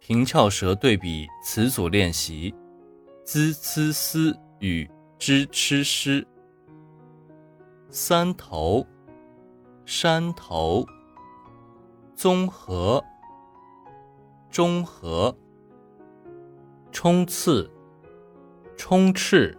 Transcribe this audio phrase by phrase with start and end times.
[0.00, 2.54] 平翘舌对比词组练习
[3.24, 6.26] ：z、c、s 与 zh、ch、sh。
[7.90, 8.86] 三头，
[9.84, 10.86] 山头。
[12.16, 13.04] 综合，
[14.50, 15.36] 综合。
[16.90, 17.70] 冲刺，
[18.76, 19.56] 冲刺。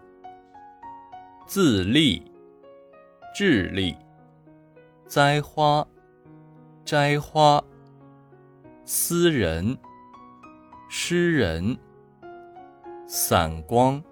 [1.46, 2.24] 自立，
[3.36, 3.96] 智力。
[5.06, 5.88] 栽花，
[6.84, 7.64] 摘花。
[8.86, 9.78] 私人。
[10.94, 11.78] 诗人，
[13.08, 14.04] 散光，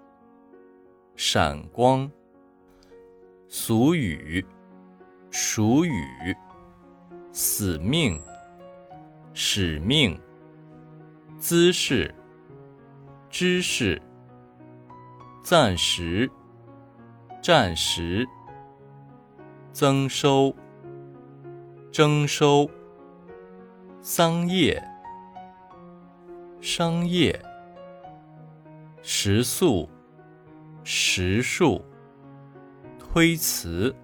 [1.14, 2.10] 闪光，
[3.50, 4.42] 俗语，
[5.30, 6.34] 俗语，
[7.32, 8.18] 死命，
[9.34, 10.18] 使命，
[11.38, 12.14] 姿势，
[13.28, 14.00] 知识，
[15.44, 16.30] 暂时，
[17.42, 18.26] 暂时，
[19.70, 20.56] 增收，
[21.92, 22.66] 征收，
[24.00, 24.82] 桑叶。
[26.60, 27.40] 商业，
[29.00, 29.88] 时速，
[30.84, 31.82] 时数，
[32.98, 33.94] 推辞，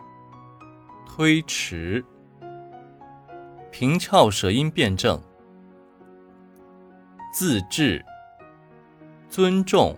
[1.07, 2.03] 推迟，
[3.71, 5.21] 平翘舌音辩证，
[7.31, 8.03] 自治，
[9.29, 9.95] 尊重，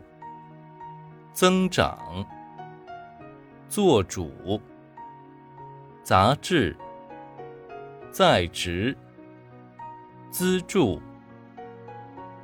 [1.33, 2.27] 增长，
[3.69, 4.61] 做主，
[6.03, 6.77] 杂志，
[8.11, 8.99] 在职，
[10.29, 11.01] 资助。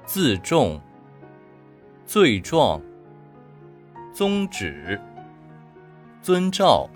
[0.07, 0.79] 自重，
[2.05, 2.81] 罪状，
[4.13, 5.01] 宗旨，
[6.21, 6.89] 遵照，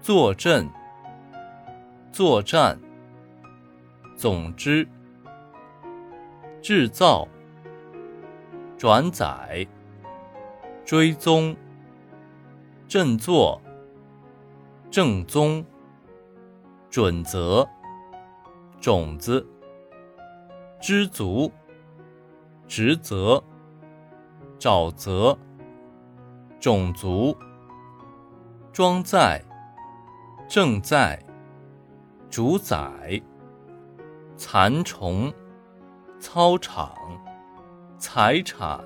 [0.00, 0.68] 坐镇，
[2.10, 2.80] 作战，
[4.16, 4.88] 总之，
[6.62, 7.28] 制造，
[8.78, 9.66] 转载，
[10.84, 11.54] 追踪，
[12.88, 13.60] 振作，
[14.90, 15.62] 正宗，
[16.88, 17.68] 准则，
[18.80, 19.46] 种子，
[20.80, 21.52] 知足。
[22.68, 23.42] 职责、
[24.58, 25.36] 沼泽、
[26.58, 27.36] 种族、
[28.72, 29.40] 装载、
[30.48, 31.22] 正在、
[32.28, 33.22] 主宰、
[34.36, 35.32] 蚕虫、
[36.18, 36.92] 操场、
[37.98, 38.80] 财产、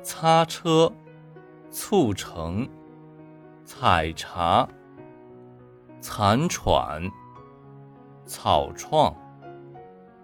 [0.00, 0.90] 擦车、
[1.70, 2.68] 促成、
[3.64, 4.66] 采茶、
[6.00, 7.02] 残喘、
[8.24, 9.12] 草创、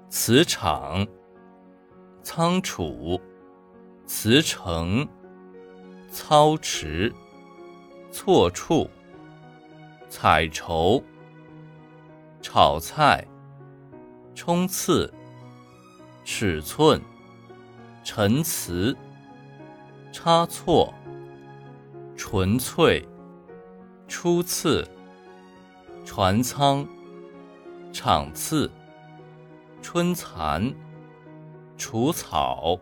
[0.08, 1.04] 磁场。
[2.22, 3.20] 仓储、
[4.06, 5.06] 辞呈、
[6.08, 7.12] 操持、
[8.12, 8.88] 错处、
[10.08, 11.02] 采筹、
[12.40, 13.26] 炒菜、
[14.36, 15.12] 冲刺、
[16.24, 17.02] 尺寸、
[18.04, 18.96] 陈词、
[20.12, 20.94] 差错、
[22.16, 23.04] 纯粹、
[24.06, 24.88] 初次、
[26.04, 26.86] 船舱、
[27.92, 28.70] 场次、
[29.82, 30.72] 春蚕。
[31.84, 32.78] 除草，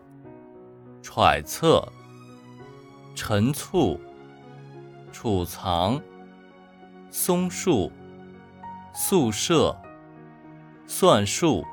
[1.01, 1.83] 揣测，
[3.15, 3.99] 陈醋，
[5.11, 5.99] 储藏，
[7.09, 7.91] 松树，
[8.93, 9.75] 宿舍，
[10.85, 11.65] 算术，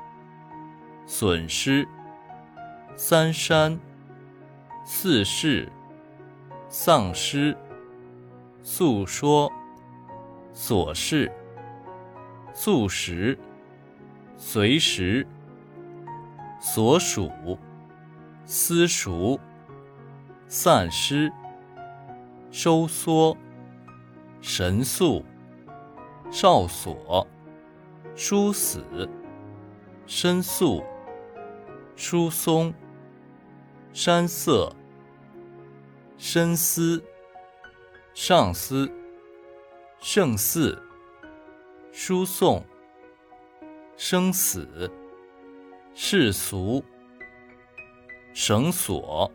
[1.05, 1.87] 损失，
[2.95, 3.79] 三山，
[4.83, 5.71] 四世，
[6.67, 7.55] 丧失，
[8.63, 9.51] 诉说，
[10.51, 11.31] 琐事，
[12.55, 13.37] 素食，
[14.35, 15.27] 随时。
[16.59, 17.31] 所属，
[18.45, 19.39] 私塾，
[20.47, 21.31] 散失，
[22.51, 23.37] 收缩，
[24.41, 25.23] 神速，
[26.29, 27.25] 哨所，
[28.13, 28.83] 殊死，
[30.05, 30.83] 申诉，
[31.95, 32.73] 疏松，
[33.93, 34.75] 山色，
[36.17, 37.01] 深思，
[38.13, 38.91] 上司，
[40.01, 40.77] 胜似，
[41.93, 42.65] 输送，
[43.95, 44.91] 生死。
[46.01, 46.81] 世俗，
[48.33, 49.29] 绳索。